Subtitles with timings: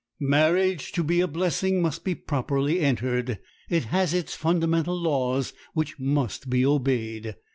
[0.19, 3.37] Marriage, to be a blessing, must be properly entered.
[3.69, 7.35] It has its fundamental laws, which must be obeyed.